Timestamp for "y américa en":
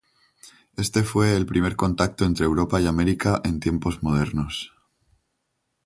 2.81-3.59